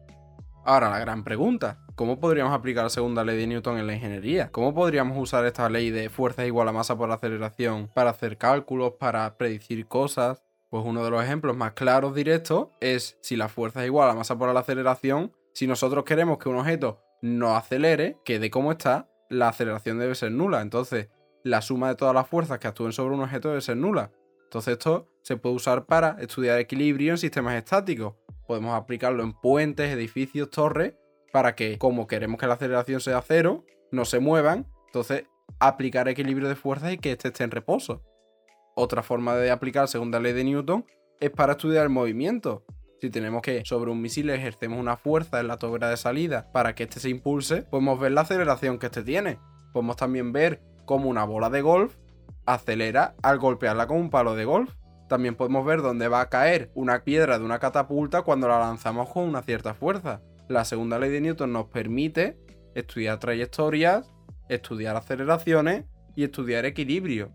Ahora, 0.67 0.89
la 0.89 0.99
gran 0.99 1.25
pregunta, 1.25 1.85
¿cómo 1.95 2.19
podríamos 2.19 2.55
aplicar 2.55 2.85
la 2.85 2.91
segunda 2.91 3.23
ley 3.23 3.37
de 3.37 3.47
Newton 3.47 3.77
en 3.77 3.87
la 3.87 3.93
ingeniería? 3.93 4.51
¿Cómo 4.51 4.73
podríamos 4.73 5.19
usar 5.19 5.45
esta 5.45 5.69
ley 5.69 5.91
de 5.91 6.09
fuerza 6.09 6.47
igual 6.47 6.67
a 6.69 6.73
masa 6.73 6.97
por 6.97 7.11
aceleración 7.11 7.91
para 7.95 8.11
hacer 8.11 8.39
cálculos, 8.39 8.95
para 8.99 9.37
predecir 9.37 9.87
cosas? 9.87 10.43
Pues 10.71 10.83
uno 10.87 11.05
de 11.05 11.11
los 11.11 11.23
ejemplos 11.23 11.55
más 11.55 11.73
claros 11.73 12.15
directos 12.15 12.69
es 12.81 13.19
si 13.21 13.37
la 13.37 13.49
fuerza 13.49 13.83
es 13.83 13.89
igual 13.89 14.09
a 14.09 14.15
masa 14.15 14.39
por 14.39 14.55
la 14.55 14.61
aceleración, 14.61 15.35
si 15.53 15.67
nosotros 15.67 16.05
queremos 16.05 16.39
que 16.39 16.49
un 16.49 16.57
objeto 16.57 17.03
no 17.21 17.57
acelere, 17.57 18.17
quede 18.25 18.51
como 18.51 18.73
está, 18.73 19.11
la 19.29 19.49
aceleración 19.49 19.99
debe 19.99 20.15
ser 20.15 20.33
nula. 20.33 20.63
Entonces, 20.63 21.11
la 21.43 21.61
suma 21.61 21.89
de 21.89 21.97
todas 21.97 22.15
las 22.15 22.27
fuerzas 22.27 22.59
que 22.59 22.69
actúen 22.69 22.93
sobre 22.93 23.15
un 23.15 23.21
objeto 23.21 23.51
debe 23.51 23.61
ser 23.61 23.77
nula. 23.77 24.13
Entonces, 24.45 24.73
esto 24.73 25.11
se 25.21 25.37
puede 25.37 25.57
usar 25.57 25.85
para 25.85 26.17
estudiar 26.21 26.59
equilibrio 26.59 27.13
en 27.13 27.19
sistemas 27.19 27.55
estáticos 27.55 28.15
podemos 28.47 28.75
aplicarlo 28.75 29.23
en 29.23 29.33
puentes, 29.33 29.93
edificios, 29.93 30.51
torres, 30.51 30.95
para 31.33 31.55
que 31.55 31.79
como 31.79 32.07
queremos 32.07 32.39
que 32.39 32.47
la 32.47 32.55
aceleración 32.55 33.01
sea 33.01 33.21
cero, 33.23 33.65
no 33.91 34.05
se 34.05 34.21
muevan, 34.21 34.67
entonces 34.87 35.25
aplicar 35.59 36.09
equilibrio 36.09 36.49
de 36.49 36.55
fuerzas 36.55 36.93
y 36.93 36.99
que 36.99 37.13
éste 37.13 37.29
esté 37.29 37.45
en 37.45 37.51
reposo. 37.51 38.03
Otra 38.77 39.03
forma 39.03 39.37
de 39.37 39.51
aplicar 39.51 39.89
segunda 39.89 40.21
ley 40.21 40.33
de 40.33 40.45
Newton 40.45 40.85
es 41.21 41.31
para 41.31 41.53
estudiar 41.53 41.85
el 41.85 41.91
movimiento. 41.91 42.65
Si 43.01 43.11
tenemos 43.11 43.43
que 43.43 43.63
sobre 43.65 43.91
un 43.91 44.01
misil 44.01 44.31
ejercemos 44.31 44.79
una 44.79 44.97
fuerza 44.97 45.41
en 45.41 45.49
la 45.49 45.59
tobera 45.59 45.91
de 45.91 45.97
salida 45.97 46.51
para 46.53 46.75
que 46.75 46.85
éste 46.85 47.01
se 47.01 47.11
impulse, 47.11 47.63
podemos 47.63 48.01
ver 48.01 48.13
la 48.13 48.23
aceleración 48.23 48.79
que 48.79 48.87
éste 48.87 49.03
tiene. 49.03 49.39
Podemos 49.73 49.97
también 49.97 50.33
ver 50.33 50.63
cómo 50.85 51.09
una 51.09 51.25
bola 51.25 51.51
de 51.51 51.63
golf 51.63 51.97
acelera 52.47 53.15
al 53.23 53.39
golpearla 53.39 53.87
con 53.87 53.99
un 53.99 54.11
palo 54.11 54.35
de 54.35 54.45
golf. 54.45 54.75
También 55.09 55.35
podemos 55.35 55.65
ver 55.67 55.83
dónde 55.83 56.09
va 56.09 56.21
a 56.21 56.29
caer 56.29 56.71
una 56.75 57.05
piedra 57.05 57.39
de 57.39 57.45
una 57.45 57.59
catapulta 57.59 58.23
cuando 58.23 58.49
la 58.49 58.59
lanzamos 58.59 59.11
con 59.11 59.25
una 59.25 59.43
cierta 59.43 59.75
fuerza. 59.75 60.23
La 60.49 60.65
segunda 60.65 60.99
ley 60.99 61.11
de 61.11 61.21
Newton 61.21 61.53
nos 61.53 61.67
permite 61.67 62.39
estudiar 62.75 63.19
trayectorias, 63.19 64.13
estudiar 64.49 64.97
aceleraciones 64.97 65.85
y 66.17 66.25
estudiar 66.25 66.65
equilibrio. 66.65 67.33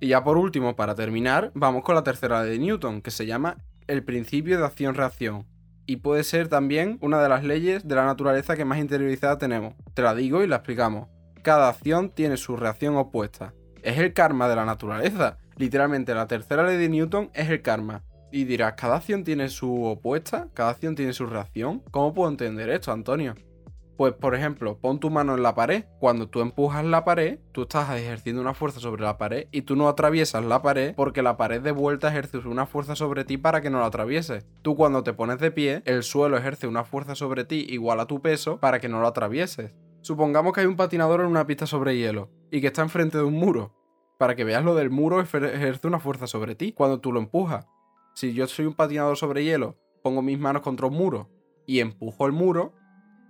Y 0.00 0.08
ya 0.08 0.24
por 0.24 0.36
último, 0.36 0.74
para 0.74 0.94
terminar, 0.94 1.52
vamos 1.54 1.84
con 1.84 1.94
la 1.94 2.02
tercera 2.02 2.42
ley 2.42 2.52
de 2.52 2.58
Newton, 2.58 3.02
que 3.02 3.10
se 3.10 3.26
llama 3.26 3.56
el 3.86 4.04
principio 4.04 4.58
de 4.58 4.64
acción-reacción. 4.64 5.46
Y 5.86 5.96
puede 5.96 6.24
ser 6.24 6.48
también 6.48 6.98
una 7.00 7.22
de 7.22 7.28
las 7.28 7.44
leyes 7.44 7.86
de 7.86 7.94
la 7.94 8.04
naturaleza 8.04 8.56
que 8.56 8.64
más 8.64 8.78
interiorizada 8.78 9.38
tenemos. 9.38 9.74
Te 9.94 10.02
la 10.02 10.14
digo 10.14 10.42
y 10.42 10.46
la 10.46 10.56
explicamos. 10.56 11.08
Cada 11.42 11.68
acción 11.68 12.10
tiene 12.10 12.36
su 12.36 12.56
reacción 12.56 12.96
opuesta. 12.96 13.52
Es 13.82 13.98
el 13.98 14.12
karma 14.12 14.48
de 14.48 14.56
la 14.56 14.64
naturaleza. 14.64 15.38
Literalmente 15.56 16.14
la 16.14 16.26
tercera 16.26 16.64
ley 16.64 16.76
de 16.76 16.88
Newton 16.88 17.30
es 17.34 17.50
el 17.50 17.62
karma. 17.62 18.02
Y 18.30 18.44
dirás, 18.44 18.74
¿cada 18.74 18.96
acción 18.96 19.24
tiene 19.24 19.48
su 19.48 19.84
opuesta? 19.84 20.48
¿Cada 20.54 20.70
acción 20.70 20.94
tiene 20.94 21.12
su 21.12 21.26
reacción? 21.26 21.82
¿Cómo 21.90 22.14
puedo 22.14 22.30
entender 22.30 22.70
esto, 22.70 22.90
Antonio? 22.90 23.34
Pues 23.96 24.14
por 24.14 24.34
ejemplo, 24.34 24.78
pon 24.78 24.98
tu 24.98 25.10
mano 25.10 25.36
en 25.36 25.42
la 25.42 25.54
pared. 25.54 25.84
Cuando 26.00 26.28
tú 26.28 26.40
empujas 26.40 26.84
la 26.84 27.04
pared, 27.04 27.38
tú 27.52 27.62
estás 27.62 27.90
ejerciendo 27.90 28.40
una 28.40 28.54
fuerza 28.54 28.80
sobre 28.80 29.02
la 29.02 29.18
pared 29.18 29.48
y 29.52 29.62
tú 29.62 29.76
no 29.76 29.88
atraviesas 29.88 30.44
la 30.44 30.62
pared 30.62 30.94
porque 30.96 31.22
la 31.22 31.36
pared 31.36 31.60
de 31.60 31.72
vuelta 31.72 32.08
ejerce 32.08 32.38
una 32.38 32.66
fuerza 32.66 32.96
sobre 32.96 33.24
ti 33.24 33.36
para 33.36 33.60
que 33.60 33.70
no 33.70 33.80
la 33.80 33.86
atravieses. 33.86 34.46
Tú 34.62 34.76
cuando 34.76 35.04
te 35.04 35.12
pones 35.12 35.38
de 35.38 35.50
pie, 35.50 35.82
el 35.84 36.02
suelo 36.02 36.36
ejerce 36.36 36.66
una 36.66 36.84
fuerza 36.84 37.14
sobre 37.14 37.44
ti 37.44 37.66
igual 37.68 38.00
a 38.00 38.06
tu 38.06 38.20
peso 38.20 38.58
para 38.58 38.80
que 38.80 38.88
no 38.88 39.00
lo 39.00 39.06
atravieses. 39.06 39.72
Supongamos 40.00 40.52
que 40.52 40.62
hay 40.62 40.66
un 40.66 40.76
patinador 40.76 41.20
en 41.20 41.26
una 41.26 41.46
pista 41.46 41.66
sobre 41.66 41.96
hielo 41.96 42.30
y 42.50 42.60
que 42.60 42.68
está 42.68 42.82
enfrente 42.82 43.18
de 43.18 43.24
un 43.24 43.34
muro. 43.34 43.81
Para 44.22 44.36
que 44.36 44.44
veas 44.44 44.62
lo 44.62 44.76
del 44.76 44.88
muro 44.88 45.20
ejerce 45.20 45.88
una 45.88 45.98
fuerza 45.98 46.28
sobre 46.28 46.54
ti 46.54 46.70
cuando 46.70 47.00
tú 47.00 47.10
lo 47.10 47.18
empujas. 47.18 47.66
Si 48.14 48.32
yo 48.34 48.46
soy 48.46 48.66
un 48.66 48.74
patinador 48.74 49.16
sobre 49.16 49.42
hielo, 49.42 49.76
pongo 50.00 50.22
mis 50.22 50.38
manos 50.38 50.62
contra 50.62 50.86
un 50.86 50.94
muro 50.94 51.28
y 51.66 51.80
empujo 51.80 52.24
el 52.26 52.30
muro, 52.30 52.72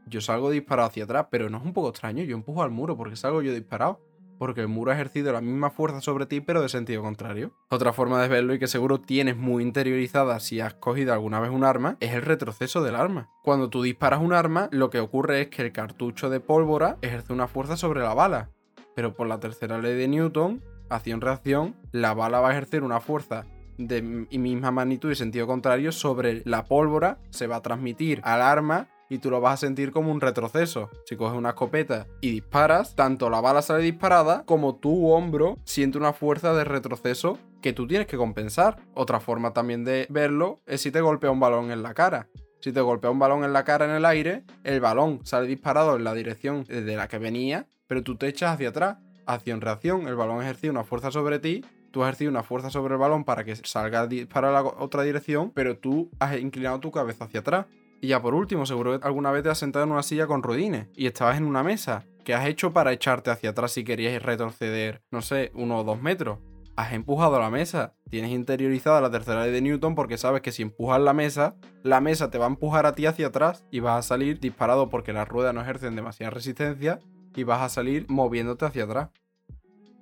yo 0.06 0.20
salgo 0.20 0.50
disparado 0.50 0.88
hacia 0.88 1.04
atrás, 1.04 1.28
pero 1.30 1.48
no 1.48 1.56
es 1.56 1.64
un 1.64 1.72
poco 1.72 1.88
extraño, 1.88 2.24
yo 2.24 2.36
empujo 2.36 2.62
al 2.62 2.70
muro 2.70 2.94
porque 2.94 3.16
salgo 3.16 3.40
yo 3.40 3.54
disparado. 3.54 4.02
Porque 4.38 4.60
el 4.60 4.68
muro 4.68 4.90
ha 4.90 4.94
ejercido 4.94 5.32
la 5.32 5.40
misma 5.40 5.70
fuerza 5.70 6.02
sobre 6.02 6.26
ti, 6.26 6.42
pero 6.42 6.60
de 6.60 6.68
sentido 6.68 7.00
contrario. 7.00 7.54
Otra 7.70 7.94
forma 7.94 8.20
de 8.20 8.28
verlo 8.28 8.52
y 8.52 8.58
que 8.58 8.66
seguro 8.66 9.00
tienes 9.00 9.38
muy 9.38 9.62
interiorizada 9.62 10.40
si 10.40 10.60
has 10.60 10.74
cogido 10.74 11.14
alguna 11.14 11.40
vez 11.40 11.52
un 11.52 11.64
arma, 11.64 11.96
es 12.00 12.12
el 12.12 12.20
retroceso 12.20 12.82
del 12.82 12.96
arma. 12.96 13.30
Cuando 13.42 13.70
tú 13.70 13.80
disparas 13.80 14.20
un 14.20 14.34
arma, 14.34 14.68
lo 14.70 14.90
que 14.90 15.00
ocurre 15.00 15.40
es 15.40 15.48
que 15.48 15.62
el 15.62 15.72
cartucho 15.72 16.28
de 16.28 16.40
pólvora 16.40 16.98
ejerce 17.00 17.32
una 17.32 17.48
fuerza 17.48 17.78
sobre 17.78 18.02
la 18.02 18.12
bala. 18.12 18.50
Pero 18.94 19.14
por 19.14 19.26
la 19.26 19.40
tercera 19.40 19.78
ley 19.78 19.96
de 19.96 20.06
Newton, 20.06 20.62
acción-reacción, 20.94 21.76
la 21.90 22.14
bala 22.14 22.40
va 22.40 22.48
a 22.48 22.52
ejercer 22.52 22.82
una 22.82 23.00
fuerza 23.00 23.46
de 23.78 24.02
misma 24.02 24.70
magnitud 24.70 25.10
y 25.10 25.14
sentido 25.14 25.46
contrario 25.46 25.92
sobre 25.92 26.42
la 26.44 26.64
pólvora, 26.64 27.18
se 27.30 27.46
va 27.46 27.56
a 27.56 27.62
transmitir 27.62 28.20
al 28.24 28.42
arma 28.42 28.88
y 29.08 29.18
tú 29.18 29.30
lo 29.30 29.40
vas 29.40 29.54
a 29.54 29.66
sentir 29.66 29.92
como 29.92 30.10
un 30.10 30.20
retroceso. 30.20 30.88
Si 31.04 31.16
coges 31.16 31.36
una 31.36 31.50
escopeta 31.50 32.06
y 32.22 32.30
disparas, 32.30 32.94
tanto 32.96 33.28
la 33.28 33.42
bala 33.42 33.60
sale 33.60 33.82
disparada 33.82 34.44
como 34.46 34.76
tu 34.76 35.10
hombro 35.10 35.58
siente 35.64 35.98
una 35.98 36.14
fuerza 36.14 36.54
de 36.54 36.64
retroceso 36.64 37.38
que 37.60 37.74
tú 37.74 37.86
tienes 37.86 38.06
que 38.06 38.16
compensar. 38.16 38.78
Otra 38.94 39.20
forma 39.20 39.52
también 39.52 39.84
de 39.84 40.06
verlo 40.08 40.60
es 40.66 40.80
si 40.80 40.90
te 40.90 41.02
golpea 41.02 41.30
un 41.30 41.40
balón 41.40 41.70
en 41.70 41.82
la 41.82 41.92
cara. 41.92 42.28
Si 42.60 42.72
te 42.72 42.80
golpea 42.80 43.10
un 43.10 43.18
balón 43.18 43.44
en 43.44 43.52
la 43.52 43.64
cara 43.64 43.84
en 43.84 43.90
el 43.90 44.06
aire, 44.06 44.44
el 44.64 44.80
balón 44.80 45.20
sale 45.24 45.46
disparado 45.46 45.96
en 45.96 46.04
la 46.04 46.14
dirección 46.14 46.64
de 46.64 46.96
la 46.96 47.08
que 47.08 47.18
venía, 47.18 47.66
pero 47.86 48.02
tú 48.02 48.16
te 48.16 48.28
echas 48.28 48.54
hacia 48.54 48.70
atrás. 48.70 48.96
Acción-reacción, 49.26 50.08
el 50.08 50.16
balón 50.16 50.42
ejerce 50.42 50.70
una 50.70 50.84
fuerza 50.84 51.10
sobre 51.10 51.38
ti 51.38 51.64
tú 51.92 52.02
has 52.02 52.08
ejercido 52.08 52.30
una 52.30 52.42
fuerza 52.42 52.70
sobre 52.70 52.94
el 52.94 53.00
balón 53.00 53.24
para 53.24 53.44
que 53.44 53.54
salga 53.54 54.08
para 54.32 54.50
la 54.50 54.62
otra 54.62 55.04
dirección, 55.04 55.52
pero 55.54 55.78
tú 55.78 56.10
has 56.18 56.36
inclinado 56.38 56.80
tu 56.80 56.90
cabeza 56.90 57.26
hacia 57.26 57.40
atrás. 57.40 57.66
Y 58.00 58.08
ya 58.08 58.20
por 58.20 58.34
último, 58.34 58.66
seguro 58.66 58.98
que 58.98 59.06
alguna 59.06 59.30
vez 59.30 59.44
te 59.44 59.50
has 59.50 59.58
sentado 59.58 59.84
en 59.84 59.92
una 59.92 60.02
silla 60.02 60.26
con 60.26 60.42
rodines 60.42 60.88
y 60.96 61.06
estabas 61.06 61.36
en 61.36 61.44
una 61.44 61.62
mesa. 61.62 62.04
¿Qué 62.24 62.34
has 62.34 62.46
hecho 62.46 62.72
para 62.72 62.92
echarte 62.92 63.30
hacia 63.30 63.50
atrás 63.50 63.72
si 63.72 63.84
querías 63.84 64.20
retroceder, 64.20 65.02
no 65.12 65.22
sé, 65.22 65.52
uno 65.54 65.78
o 65.78 65.84
dos 65.84 66.02
metros? 66.02 66.38
Has 66.74 66.94
empujado 66.94 67.38
la 67.38 67.50
mesa. 67.50 67.94
Tienes 68.08 68.32
interiorizada 68.32 69.00
la 69.00 69.10
tercera 69.10 69.42
ley 69.42 69.52
de 69.52 69.60
Newton 69.60 69.94
porque 69.94 70.18
sabes 70.18 70.40
que 70.40 70.52
si 70.52 70.62
empujas 70.62 71.00
la 71.00 71.12
mesa, 71.12 71.54
la 71.82 72.00
mesa 72.00 72.30
te 72.30 72.38
va 72.38 72.46
a 72.46 72.48
empujar 72.48 72.86
a 72.86 72.94
ti 72.94 73.06
hacia 73.06 73.28
atrás 73.28 73.64
y 73.70 73.80
vas 73.80 73.98
a 74.04 74.08
salir 74.08 74.40
disparado 74.40 74.88
porque 74.88 75.12
las 75.12 75.28
ruedas 75.28 75.54
no 75.54 75.60
ejercen 75.60 75.94
demasiada 75.94 76.30
resistencia 76.30 76.98
y 77.34 77.44
vas 77.44 77.62
a 77.62 77.68
salir 77.68 78.06
moviéndote 78.08 78.64
hacia 78.64 78.84
atrás. 78.84 79.10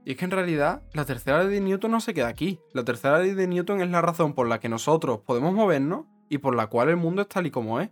Y 0.04 0.12
es 0.12 0.16
que 0.16 0.24
en 0.24 0.30
realidad 0.30 0.82
la 0.94 1.04
tercera 1.04 1.42
ley 1.44 1.54
de 1.54 1.60
Newton 1.60 1.90
no 1.90 2.00
se 2.00 2.14
queda 2.14 2.28
aquí. 2.28 2.58
La 2.72 2.84
tercera 2.84 3.18
ley 3.18 3.34
de 3.34 3.46
Newton 3.46 3.80
es 3.80 3.90
la 3.90 4.00
razón 4.00 4.32
por 4.32 4.48
la 4.48 4.58
que 4.60 4.68
nosotros 4.68 5.20
podemos 5.20 5.52
movernos 5.52 6.06
y 6.28 6.38
por 6.38 6.54
la 6.54 6.68
cual 6.68 6.88
el 6.88 6.96
mundo 6.96 7.22
es 7.22 7.28
tal 7.28 7.46
y 7.46 7.50
como 7.50 7.80
es. 7.80 7.90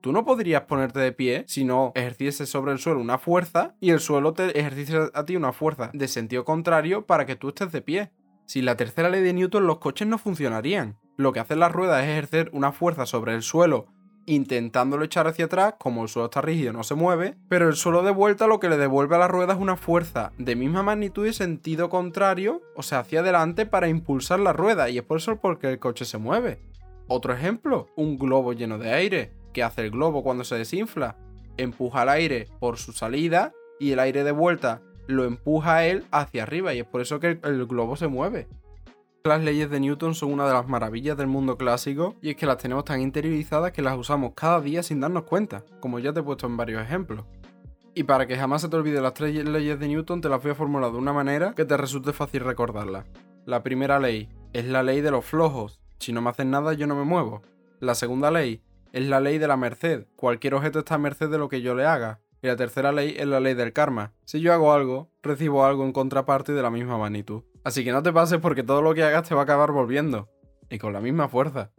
Tú 0.00 0.12
no 0.12 0.24
podrías 0.24 0.62
ponerte 0.62 0.98
de 0.98 1.12
pie 1.12 1.44
si 1.46 1.64
no 1.64 1.92
ejercieses 1.94 2.50
sobre 2.50 2.72
el 2.72 2.78
suelo 2.78 3.00
una 3.00 3.18
fuerza 3.18 3.74
y 3.80 3.90
el 3.90 4.00
suelo 4.00 4.34
te 4.34 4.58
ejerciese 4.58 5.10
a 5.14 5.24
ti 5.24 5.36
una 5.36 5.52
fuerza 5.52 5.90
de 5.94 6.08
sentido 6.08 6.44
contrario 6.44 7.06
para 7.06 7.24
que 7.24 7.36
tú 7.36 7.48
estés 7.48 7.72
de 7.72 7.80
pie. 7.80 8.12
Sin 8.46 8.66
la 8.66 8.76
tercera 8.76 9.08
ley 9.08 9.22
de 9.22 9.32
Newton 9.32 9.66
los 9.66 9.78
coches 9.78 10.06
no 10.06 10.18
funcionarían. 10.18 10.98
Lo 11.16 11.32
que 11.32 11.40
hacen 11.40 11.60
las 11.60 11.72
ruedas 11.72 12.02
es 12.02 12.10
ejercer 12.10 12.50
una 12.52 12.72
fuerza 12.72 13.06
sobre 13.06 13.34
el 13.34 13.42
suelo 13.42 13.86
intentándolo 14.26 15.04
echar 15.04 15.26
hacia 15.26 15.46
atrás, 15.46 15.74
como 15.78 16.02
el 16.02 16.08
suelo 16.08 16.26
está 16.26 16.40
rígido 16.40 16.72
no 16.72 16.84
se 16.84 16.94
mueve, 16.94 17.36
pero 17.48 17.68
el 17.68 17.74
suelo 17.74 18.02
de 18.02 18.10
vuelta 18.10 18.46
lo 18.46 18.60
que 18.60 18.68
le 18.68 18.76
devuelve 18.76 19.16
a 19.16 19.18
la 19.18 19.28
rueda 19.28 19.54
es 19.54 19.58
una 19.58 19.76
fuerza 19.76 20.32
de 20.38 20.56
misma 20.56 20.82
magnitud 20.82 21.26
y 21.26 21.32
sentido 21.32 21.88
contrario, 21.88 22.62
o 22.76 22.82
sea, 22.82 23.00
hacia 23.00 23.20
adelante 23.20 23.66
para 23.66 23.88
impulsar 23.88 24.40
la 24.40 24.52
rueda, 24.52 24.88
y 24.90 24.98
es 24.98 25.04
por 25.04 25.18
eso 25.18 25.36
porque 25.36 25.68
el 25.68 25.78
coche 25.78 26.04
se 26.04 26.18
mueve. 26.18 26.58
Otro 27.06 27.34
ejemplo, 27.34 27.88
un 27.96 28.18
globo 28.18 28.52
lleno 28.52 28.78
de 28.78 28.92
aire. 28.92 29.32
¿Qué 29.52 29.62
hace 29.62 29.82
el 29.82 29.90
globo 29.90 30.22
cuando 30.22 30.42
se 30.44 30.56
desinfla? 30.56 31.16
Empuja 31.56 32.02
el 32.02 32.08
aire 32.08 32.48
por 32.58 32.78
su 32.78 32.92
salida 32.92 33.52
y 33.78 33.92
el 33.92 33.98
aire 33.98 34.24
de 34.24 34.32
vuelta 34.32 34.82
lo 35.06 35.24
empuja 35.24 35.86
él 35.86 36.04
hacia 36.10 36.42
arriba 36.42 36.72
y 36.74 36.80
es 36.80 36.86
por 36.86 37.00
eso 37.00 37.20
que 37.20 37.38
el, 37.42 37.66
globo 37.66 37.96
se 37.96 38.08
mueve. 38.08 38.48
Las 39.26 39.42
leyes 39.42 39.70
de 39.70 39.80
Newton 39.80 40.14
son 40.14 40.34
una 40.34 40.46
de 40.46 40.52
las 40.52 40.68
maravillas 40.68 41.16
del 41.16 41.28
mundo 41.28 41.56
clásico 41.56 42.14
y 42.20 42.28
es 42.28 42.36
que 42.36 42.44
las 42.44 42.58
tenemos 42.58 42.84
tan 42.84 43.00
interiorizadas 43.00 43.72
que 43.72 43.80
las 43.80 43.96
usamos 43.96 44.32
cada 44.34 44.60
día 44.60 44.82
sin 44.82 45.00
darnos 45.00 45.22
cuenta, 45.22 45.64
como 45.80 45.98
ya 45.98 46.12
te 46.12 46.20
he 46.20 46.22
puesto 46.22 46.46
en 46.46 46.58
varios 46.58 46.82
ejemplos. 46.82 47.24
Y 47.94 48.02
para 48.02 48.26
que 48.26 48.36
jamás 48.36 48.60
se 48.60 48.68
te 48.68 48.76
olvide 48.76 49.00
las 49.00 49.14
tres 49.14 49.34
leyes 49.42 49.80
de 49.80 49.88
Newton, 49.88 50.20
te 50.20 50.28
las 50.28 50.42
voy 50.42 50.50
a 50.52 50.54
formular 50.54 50.92
de 50.92 50.98
una 50.98 51.14
manera 51.14 51.54
que 51.54 51.64
te 51.64 51.78
resulte 51.78 52.12
fácil 52.12 52.40
recordarlas. 52.40 53.06
La 53.46 53.62
primera 53.62 53.98
ley 53.98 54.28
es 54.52 54.66
la 54.66 54.82
ley 54.82 55.00
de 55.00 55.10
los 55.10 55.24
flojos, 55.24 55.80
si 55.98 56.12
no 56.12 56.20
me 56.20 56.28
hacen 56.28 56.50
nada, 56.50 56.74
yo 56.74 56.86
no 56.86 56.94
me 56.94 57.04
muevo. 57.04 57.40
La 57.80 57.94
segunda 57.94 58.30
ley 58.30 58.62
es 58.92 59.06
la 59.06 59.20
ley 59.20 59.38
de 59.38 59.48
la 59.48 59.56
merced. 59.56 60.06
Cualquier 60.16 60.52
objeto 60.52 60.80
está 60.80 60.96
a 60.96 60.98
merced 60.98 61.30
de 61.30 61.38
lo 61.38 61.48
que 61.48 61.62
yo 61.62 61.74
le 61.74 61.86
haga. 61.86 62.20
Y 62.42 62.46
la 62.46 62.56
tercera 62.56 62.92
ley 62.92 63.14
es 63.16 63.26
la 63.26 63.40
ley 63.40 63.54
del 63.54 63.72
karma. 63.72 64.12
Si 64.26 64.42
yo 64.42 64.52
hago 64.52 64.74
algo, 64.74 65.08
recibo 65.22 65.64
algo 65.64 65.82
en 65.82 65.92
contraparte 65.92 66.52
de 66.52 66.60
la 66.60 66.68
misma 66.68 66.98
magnitud. 66.98 67.44
Así 67.64 67.82
que 67.82 67.92
no 67.92 68.02
te 68.02 68.12
pases 68.12 68.38
porque 68.40 68.62
todo 68.62 68.82
lo 68.82 68.94
que 68.94 69.02
hagas 69.02 69.28
te 69.28 69.34
va 69.34 69.40
a 69.40 69.44
acabar 69.44 69.72
volviendo. 69.72 70.28
Y 70.68 70.78
con 70.78 70.92
la 70.92 71.00
misma 71.00 71.28
fuerza. 71.28 71.72